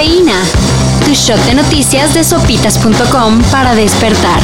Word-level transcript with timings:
Cafeína. 0.00 0.40
Tu 1.04 1.12
shot 1.12 1.38
de 1.44 1.54
noticias 1.54 2.14
de 2.14 2.24
sopitas.com 2.24 3.42
para 3.50 3.74
despertar. 3.74 4.40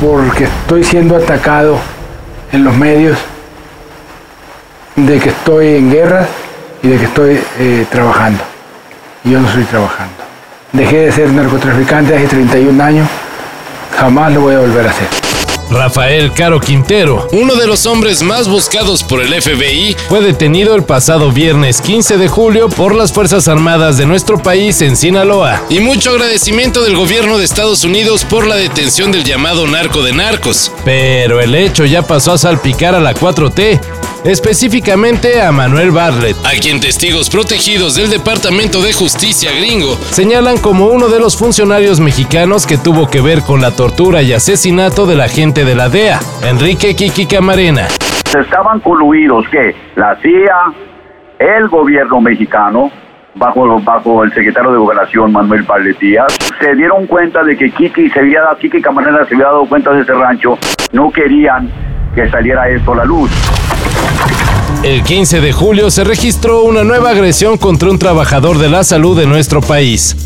Porque 0.00 0.44
estoy 0.44 0.84
siendo 0.84 1.16
atacado 1.16 1.78
en 2.52 2.62
los 2.62 2.76
medios 2.76 3.18
de 4.94 5.18
que 5.18 5.30
estoy 5.30 5.74
en 5.74 5.90
guerra 5.90 6.28
y 6.80 6.88
de 6.88 6.98
que 6.98 7.04
estoy 7.06 7.40
eh, 7.58 7.86
trabajando. 7.90 8.44
Yo 9.24 9.40
no 9.40 9.48
estoy 9.48 9.64
trabajando. 9.64 10.14
Dejé 10.72 10.98
de 10.98 11.12
ser 11.12 11.28
narcotraficante 11.32 12.14
hace 12.14 12.28
31 12.28 12.84
años. 12.84 13.08
Jamás 13.98 14.32
lo 14.32 14.42
voy 14.42 14.54
a 14.54 14.60
volver 14.60 14.86
a 14.86 14.90
hacer. 14.90 15.08
Rafael 15.72 16.32
Caro 16.32 16.60
Quintero, 16.60 17.26
uno 17.32 17.54
de 17.54 17.66
los 17.66 17.86
hombres 17.86 18.22
más 18.22 18.48
buscados 18.48 19.02
por 19.02 19.22
el 19.22 19.40
FBI, 19.40 19.96
fue 20.08 20.20
detenido 20.20 20.74
el 20.74 20.84
pasado 20.84 21.32
viernes 21.32 21.80
15 21.80 22.18
de 22.18 22.28
julio 22.28 22.68
por 22.68 22.94
las 22.94 23.12
Fuerzas 23.12 23.48
Armadas 23.48 23.96
de 23.96 24.06
nuestro 24.06 24.38
país 24.38 24.82
en 24.82 24.96
Sinaloa. 24.96 25.62
Y 25.70 25.80
mucho 25.80 26.10
agradecimiento 26.10 26.82
del 26.82 26.96
gobierno 26.96 27.38
de 27.38 27.44
Estados 27.44 27.84
Unidos 27.84 28.24
por 28.24 28.46
la 28.46 28.56
detención 28.56 29.12
del 29.12 29.24
llamado 29.24 29.66
narco 29.66 30.02
de 30.02 30.12
narcos. 30.12 30.70
Pero 30.84 31.40
el 31.40 31.54
hecho 31.54 31.84
ya 31.84 32.02
pasó 32.02 32.32
a 32.32 32.38
salpicar 32.38 32.94
a 32.94 33.00
la 33.00 33.14
4T, 33.14 33.80
específicamente 34.24 35.42
a 35.42 35.52
Manuel 35.52 35.90
Bartlett, 35.90 36.36
a 36.44 36.50
quien 36.60 36.80
testigos 36.80 37.28
protegidos 37.30 37.96
del 37.96 38.10
Departamento 38.10 38.80
de 38.82 38.92
Justicia 38.92 39.50
gringo 39.52 39.94
señalan 39.96 40.58
como 40.58 40.86
uno 40.86 41.08
de 41.08 41.18
los 41.18 41.36
funcionarios 41.36 42.00
mexicanos 42.00 42.66
que 42.66 42.78
tuvo 42.78 43.08
que 43.08 43.20
ver 43.20 43.42
con 43.42 43.60
la 43.60 43.72
tortura 43.72 44.22
y 44.22 44.32
asesinato 44.32 45.06
del 45.06 45.20
agente 45.20 45.64
de 45.64 45.74
la 45.74 45.88
DEA, 45.88 46.20
Enrique 46.44 46.94
Kiki 46.94 47.26
Camarena. 47.26 47.88
Estaban 48.38 48.80
coluidos 48.80 49.46
que 49.48 49.74
la 49.96 50.16
CIA, 50.16 50.72
el 51.38 51.68
gobierno 51.68 52.20
mexicano, 52.20 52.90
bajo, 53.34 53.80
bajo 53.80 54.24
el 54.24 54.32
secretario 54.32 54.72
de 54.72 54.78
Gobernación 54.78 55.32
Manuel 55.32 55.66
Díaz, 56.00 56.36
se 56.60 56.74
dieron 56.74 57.06
cuenta 57.06 57.42
de 57.42 57.56
que 57.56 57.70
Kiki, 57.70 58.10
se 58.10 58.20
había, 58.20 58.42
Kiki 58.60 58.80
Camarena 58.80 59.24
se 59.26 59.34
había 59.34 59.46
dado 59.46 59.66
cuenta 59.66 59.92
de 59.92 60.02
ese 60.02 60.12
rancho, 60.12 60.58
no 60.92 61.10
querían 61.10 61.70
que 62.14 62.28
saliera 62.30 62.68
esto 62.68 62.92
a 62.92 62.96
la 62.96 63.04
luz. 63.04 63.30
El 64.82 65.04
15 65.04 65.40
de 65.40 65.52
julio 65.52 65.92
se 65.92 66.02
registró 66.02 66.64
una 66.64 66.82
nueva 66.82 67.10
agresión 67.10 67.56
contra 67.56 67.88
un 67.88 68.00
trabajador 68.00 68.58
de 68.58 68.68
la 68.68 68.82
salud 68.82 69.16
de 69.16 69.26
nuestro 69.26 69.60
país. 69.60 70.16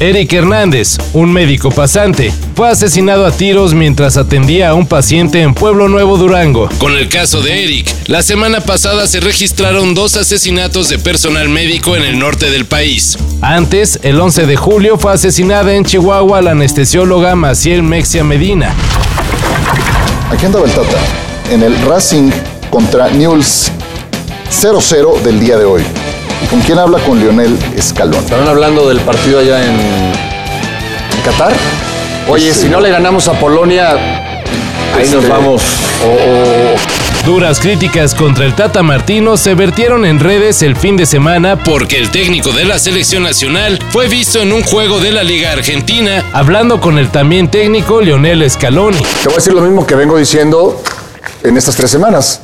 Eric 0.00 0.32
Hernández, 0.32 0.96
un 1.12 1.30
médico 1.30 1.70
pasante, 1.70 2.32
fue 2.56 2.70
asesinado 2.70 3.26
a 3.26 3.32
tiros 3.32 3.74
mientras 3.74 4.16
atendía 4.16 4.70
a 4.70 4.74
un 4.74 4.86
paciente 4.86 5.42
en 5.42 5.52
Pueblo 5.52 5.90
Nuevo 5.90 6.16
Durango. 6.16 6.70
Con 6.78 6.92
el 6.92 7.10
caso 7.10 7.42
de 7.42 7.64
Eric, 7.64 7.94
la 8.06 8.22
semana 8.22 8.62
pasada 8.62 9.06
se 9.06 9.20
registraron 9.20 9.94
dos 9.94 10.16
asesinatos 10.16 10.88
de 10.88 10.98
personal 10.98 11.50
médico 11.50 11.94
en 11.94 12.04
el 12.04 12.18
norte 12.18 12.50
del 12.50 12.64
país. 12.64 13.18
Antes, 13.42 14.00
el 14.02 14.18
11 14.18 14.46
de 14.46 14.56
julio 14.56 14.96
fue 14.96 15.12
asesinada 15.12 15.74
en 15.74 15.84
Chihuahua 15.84 16.40
la 16.40 16.52
anestesióloga 16.52 17.36
Maciel 17.36 17.82
Mexia 17.82 18.24
Medina. 18.24 18.74
Aquí 20.30 20.46
andaba 20.46 20.64
el 20.64 20.72
Tata, 20.72 20.98
en 21.50 21.62
el 21.62 21.78
Racing 21.82 22.30
contra 22.70 23.10
Newell's 23.10 23.70
0-0 24.52 25.22
del 25.22 25.40
día 25.40 25.56
de 25.56 25.64
hoy. 25.64 25.82
¿Con 26.50 26.60
quién 26.60 26.78
habla? 26.78 26.98
Con 26.98 27.18
Lionel 27.18 27.56
Escalón. 27.76 28.22
Estaban 28.22 28.46
hablando 28.46 28.88
del 28.88 29.00
partido 29.00 29.38
allá 29.40 29.64
en, 29.64 29.70
en 29.74 31.22
Qatar. 31.24 31.52
Oye, 32.28 32.52
si 32.54 32.68
no 32.68 32.80
le 32.80 32.90
ganamos 32.90 33.26
a 33.28 33.32
Polonia, 33.32 33.90
ahí 34.96 35.04
nos 35.04 35.14
Este, 35.14 35.28
vamos. 35.28 35.62
Duras 37.24 37.60
críticas 37.60 38.14
contra 38.14 38.44
el 38.44 38.54
Tata 38.54 38.82
Martino 38.82 39.36
se 39.36 39.54
vertieron 39.54 40.04
en 40.04 40.18
redes 40.18 40.60
el 40.62 40.74
fin 40.76 40.96
de 40.96 41.06
semana 41.06 41.56
porque 41.62 41.96
el 41.98 42.10
técnico 42.10 42.50
de 42.50 42.64
la 42.64 42.78
selección 42.80 43.22
nacional 43.22 43.78
fue 43.90 44.08
visto 44.08 44.40
en 44.40 44.52
un 44.52 44.62
juego 44.64 44.98
de 44.98 45.12
la 45.12 45.22
Liga 45.22 45.52
Argentina 45.52 46.24
hablando 46.32 46.80
con 46.80 46.98
el 46.98 47.10
también 47.10 47.48
técnico 47.48 48.00
Lionel 48.00 48.48
Scaloni. 48.50 48.98
Te 48.98 49.24
voy 49.26 49.34
a 49.34 49.36
decir 49.36 49.52
lo 49.52 49.60
mismo 49.62 49.86
que 49.86 49.94
vengo 49.94 50.16
diciendo 50.18 50.82
en 51.44 51.56
estas 51.56 51.76
tres 51.76 51.92
semanas. 51.92 52.40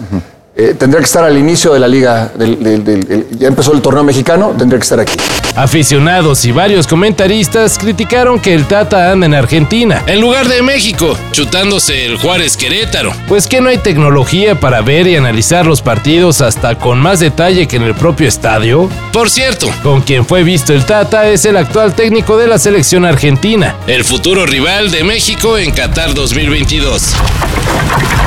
Eh, 0.60 0.74
tendría 0.76 0.98
que 0.98 1.04
estar 1.04 1.22
al 1.22 1.38
inicio 1.38 1.72
de 1.72 1.78
la 1.78 1.86
liga, 1.86 2.32
del- 2.36 2.60
del- 2.60 2.82
del- 2.82 3.06
el- 3.08 3.38
ya 3.38 3.46
empezó 3.46 3.72
el 3.74 3.80
torneo 3.80 4.02
mexicano, 4.02 4.52
tendría 4.58 4.80
que 4.80 4.82
estar 4.82 4.98
aquí. 4.98 5.14
Aficionados 5.54 6.44
y 6.46 6.50
varios 6.50 6.88
comentaristas 6.88 7.78
criticaron 7.78 8.41
que 8.41 8.54
el 8.54 8.64
Tata 8.66 9.12
anda 9.12 9.26
en 9.26 9.34
Argentina, 9.34 10.02
en 10.08 10.20
lugar 10.20 10.48
de 10.48 10.60
México, 10.62 11.16
chutándose 11.30 12.06
el 12.06 12.16
Juárez 12.19 12.56
Querétaro. 12.56 13.12
Pues 13.28 13.46
que 13.46 13.60
no 13.60 13.69
hay 13.69 13.78
tecnología 13.78 14.58
para 14.58 14.80
ver 14.80 15.06
y 15.06 15.14
analizar 15.14 15.64
los 15.64 15.80
partidos 15.80 16.41
hasta 16.41 16.75
con 16.76 16.98
más 17.00 17.20
detalle 17.20 17.69
que 17.69 17.76
en 17.76 17.82
el 17.84 17.94
propio 17.94 18.26
estadio. 18.26 18.90
Por 19.12 19.30
cierto, 19.30 19.70
con 19.84 20.00
quien 20.00 20.26
fue 20.26 20.42
visto 20.42 20.72
el 20.75 20.84
Tata 20.84 21.28
es 21.28 21.44
el 21.44 21.56
actual 21.56 21.94
técnico 21.94 22.36
de 22.36 22.48
la 22.48 22.58
selección 22.58 23.04
argentina, 23.04 23.76
el 23.86 24.02
futuro 24.02 24.44
rival 24.44 24.90
de 24.90 25.04
México 25.04 25.56
en 25.56 25.70
Qatar 25.70 26.14
2022. 26.14 27.12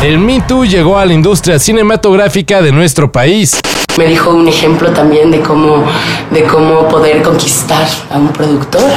El 0.01 0.17
Me 0.17 0.41
Too 0.41 0.65
llegó 0.65 0.97
a 0.97 1.05
la 1.05 1.13
industria 1.13 1.59
cinematográfica 1.59 2.20
de 2.29 2.71
nuestro 2.71 3.11
país. 3.11 3.59
Me 3.97 4.05
dijo 4.05 4.29
un 4.29 4.47
ejemplo 4.47 4.91
también 4.91 5.31
de 5.31 5.41
cómo, 5.41 5.83
de 6.29 6.43
cómo 6.43 6.87
poder 6.87 7.23
conquistar 7.23 7.87
a 8.11 8.17
un 8.17 8.29
productor. 8.29 8.89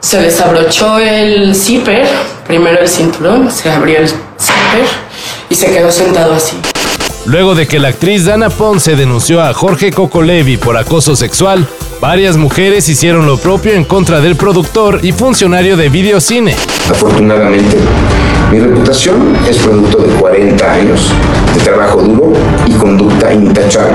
Se 0.00 0.20
desabrochó 0.20 0.98
el 0.98 1.54
zipper, 1.54 2.06
primero 2.46 2.78
el 2.80 2.88
cinturón, 2.88 3.50
se 3.50 3.70
abrió 3.70 3.98
el 3.98 4.08
zipper 4.08 4.86
y 5.48 5.54
se 5.54 5.72
quedó 5.72 5.90
sentado 5.90 6.34
así. 6.34 6.56
Luego 7.24 7.54
de 7.54 7.66
que 7.66 7.78
la 7.78 7.88
actriz 7.88 8.26
Dana 8.26 8.50
Ponce 8.50 8.96
denunció 8.96 9.40
a 9.40 9.54
Jorge 9.54 9.90
Cocolevi 9.90 10.58
por 10.58 10.76
acoso 10.76 11.16
sexual, 11.16 11.66
varias 12.02 12.36
mujeres 12.36 12.88
hicieron 12.88 13.26
lo 13.26 13.38
propio 13.38 13.74
en 13.74 13.84
contra 13.84 14.20
del 14.20 14.34
productor 14.34 14.98
y 15.04 15.12
funcionario 15.12 15.76
de 15.76 15.88
videocine. 15.88 16.52
Afortunadamente, 16.90 17.76
mi 18.50 18.58
reputación 18.58 19.36
es 19.48 19.58
producto 19.58 19.98
de 19.98 20.08
40 20.14 20.72
años 20.72 21.12
de 21.54 21.60
trabajo 21.60 22.02
duro 22.02 22.32
y 22.66 22.72
conducta 22.72 23.32
intachable. 23.32 23.94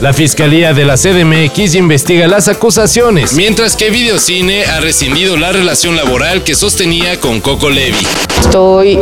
La 0.00 0.12
Fiscalía 0.12 0.72
de 0.74 0.84
la 0.84 0.94
CDMX 0.96 1.74
investiga 1.74 2.28
las 2.28 2.46
acusaciones, 2.46 3.32
mientras 3.32 3.74
que 3.74 3.90
Videocine 3.90 4.64
ha 4.64 4.78
rescindido 4.78 5.36
la 5.36 5.50
relación 5.50 5.96
laboral 5.96 6.44
que 6.44 6.54
sostenía 6.54 7.18
con 7.18 7.40
Coco 7.40 7.68
Levi. 7.68 8.06
Estoy 8.40 9.00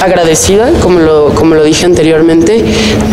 agradecida, 0.00 0.70
como 0.80 1.00
lo, 1.00 1.34
como 1.34 1.56
lo 1.56 1.64
dije 1.64 1.86
anteriormente, 1.86 2.64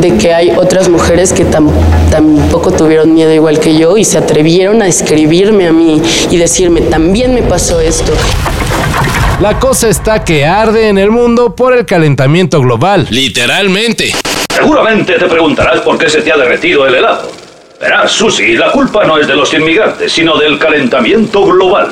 de 0.02 0.18
que 0.18 0.36
hay 0.36 0.52
otras 0.52 0.88
mujeres 0.88 1.34
que 1.34 1.48
tam- 1.48 1.72
tampoco 2.12 2.72
tuvieron 2.72 3.12
miedo 3.16 3.34
igual 3.34 3.60
que 3.60 3.76
yo 3.76 3.98
y 3.98 4.06
se 4.06 4.20
atrevieron 4.20 4.84
a 4.84 4.88
escribirme 4.88 5.68
a 5.68 5.72
mí 5.74 6.00
y 6.30 6.38
decirme, 6.38 6.82
también 6.82 7.34
me 7.34 7.42
pasó 7.42 7.82
esto. 7.82 8.14
La 9.42 9.58
cosa 9.58 9.90
está 9.90 10.24
que 10.24 10.46
arde 10.46 10.90
en 10.90 11.00
el 11.00 11.10
mundo 11.10 11.56
por 11.56 11.74
el 11.76 11.86
calentamiento 11.88 12.62
global. 12.62 13.08
Literalmente. 13.10 14.14
Seguramente 14.60 15.14
te 15.14 15.26
preguntarás 15.26 15.80
por 15.80 15.98
qué 15.98 16.10
se 16.10 16.22
te 16.22 16.34
ha 16.34 16.38
derretido 16.38 16.86
el 16.86 16.94
helado. 16.94 17.32
Verás, 17.80 18.12
Susi, 18.12 18.58
la 18.58 18.70
culpa 18.74 19.06
no 19.06 19.18
es 19.18 19.26
de 19.26 19.34
los 19.34 19.54
inmigrantes, 19.54 20.12
sino 20.12 20.38
del 20.38 20.60
calentamiento 20.60 21.46
global. 21.46 21.88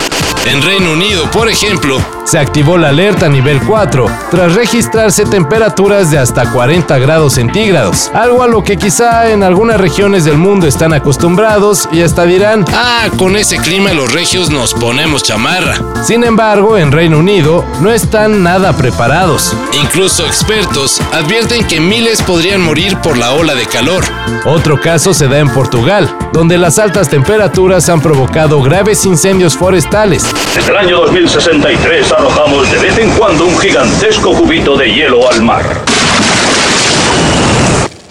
En 0.45 0.61
Reino 0.61 0.91
Unido, 0.91 1.31
por 1.31 1.47
ejemplo, 1.47 1.97
se 2.27 2.37
activó 2.37 2.77
la 2.77 2.89
alerta 2.89 3.29
nivel 3.29 3.61
4 3.61 4.05
tras 4.29 4.53
registrarse 4.53 5.25
temperaturas 5.25 6.11
de 6.11 6.17
hasta 6.17 6.51
40 6.51 6.97
grados 6.97 7.33
centígrados, 7.33 8.11
algo 8.13 8.43
a 8.43 8.47
lo 8.47 8.65
que 8.65 8.75
quizá 8.75 9.29
en 9.31 9.43
algunas 9.43 9.79
regiones 9.79 10.25
del 10.25 10.37
mundo 10.37 10.67
están 10.67 10.91
acostumbrados 10.91 11.87
y 11.89 12.01
hasta 12.01 12.25
dirán, 12.25 12.65
ah, 12.73 13.07
con 13.17 13.37
ese 13.37 13.57
clima 13.57 13.93
los 13.93 14.11
regios 14.11 14.49
nos 14.49 14.73
ponemos 14.73 15.23
chamarra. 15.23 15.77
Sin 16.03 16.25
embargo, 16.25 16.77
en 16.77 16.91
Reino 16.91 17.19
Unido 17.19 17.63
no 17.79 17.91
están 17.93 18.43
nada 18.43 18.73
preparados. 18.73 19.55
Incluso 19.81 20.25
expertos 20.25 21.01
advierten 21.13 21.65
que 21.65 21.79
miles 21.79 22.21
podrían 22.21 22.61
morir 22.61 22.97
por 22.97 23.17
la 23.17 23.31
ola 23.31 23.55
de 23.55 23.65
calor. 23.67 24.03
Otro 24.45 24.81
caso 24.81 25.13
se 25.13 25.29
da 25.29 25.39
en 25.39 25.49
Portugal, 25.49 26.13
donde 26.33 26.57
las 26.57 26.77
altas 26.77 27.07
temperaturas 27.07 27.87
han 27.87 28.01
provocado 28.01 28.61
graves 28.61 29.05
incendios 29.05 29.55
forestales. 29.55 30.25
Desde 30.53 30.71
el 30.71 30.77
año 30.77 30.97
2063 30.97 32.16
arrojamos 32.17 32.71
de 32.71 32.77
vez 32.79 32.97
en 32.97 33.11
cuando 33.11 33.45
un 33.45 33.57
gigantesco 33.59 34.33
cubito 34.33 34.75
de 34.75 34.91
hielo 34.91 35.29
al 35.29 35.41
mar. 35.43 35.63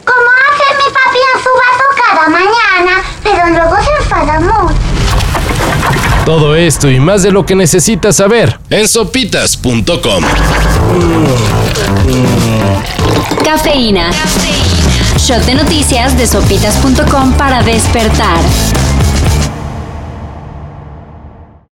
Como 0.05 0.29
hace 0.47 0.65
mi 0.77 0.93
papi 0.93 1.19
en 1.35 1.43
su 1.43 1.51
vaso 1.63 1.85
cada 1.97 2.29
mañana, 2.29 3.03
pero 3.23 3.49
luego 3.51 3.77
se 3.83 4.03
enfada 4.03 4.41
mucho. 4.41 4.75
Todo 6.25 6.55
esto 6.55 6.89
y 6.91 7.01
más 7.01 7.23
de 7.23 7.33
lo 7.33 7.45
que 7.45 7.55
necesitas 7.57 8.17
saber 8.17 8.59
en 8.71 8.87
sopitas.com. 8.87 10.25
Cafeína. 13.45 14.11
Shot 15.19 15.45
de 15.45 15.55
noticias 15.55 16.17
de 16.17 16.27
sopitas.com 16.27 17.33
para 17.33 17.63
despertar. 17.63 18.41